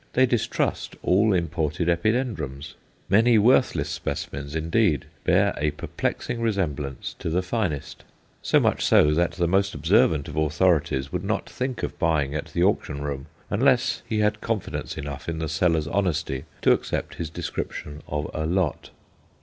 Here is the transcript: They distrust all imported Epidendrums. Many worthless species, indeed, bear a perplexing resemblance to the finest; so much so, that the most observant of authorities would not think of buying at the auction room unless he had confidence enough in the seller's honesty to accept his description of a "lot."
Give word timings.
They 0.13 0.25
distrust 0.25 0.95
all 1.03 1.31
imported 1.31 1.87
Epidendrums. 1.87 2.73
Many 3.07 3.37
worthless 3.37 3.89
species, 3.89 4.55
indeed, 4.55 5.05
bear 5.25 5.53
a 5.57 5.69
perplexing 5.69 6.41
resemblance 6.41 7.13
to 7.19 7.29
the 7.29 7.43
finest; 7.43 8.03
so 8.41 8.59
much 8.59 8.83
so, 8.83 9.13
that 9.13 9.33
the 9.33 9.47
most 9.47 9.75
observant 9.75 10.27
of 10.27 10.35
authorities 10.35 11.11
would 11.11 11.23
not 11.23 11.47
think 11.47 11.83
of 11.83 11.99
buying 11.99 12.33
at 12.33 12.47
the 12.47 12.63
auction 12.63 13.03
room 13.03 13.27
unless 13.51 14.01
he 14.09 14.17
had 14.21 14.41
confidence 14.41 14.97
enough 14.97 15.29
in 15.29 15.37
the 15.37 15.47
seller's 15.47 15.85
honesty 15.87 16.45
to 16.63 16.71
accept 16.71 17.13
his 17.21 17.29
description 17.29 18.01
of 18.07 18.27
a 18.33 18.47
"lot." 18.47 18.89